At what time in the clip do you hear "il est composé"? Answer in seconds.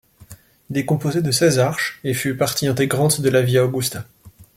0.71-1.21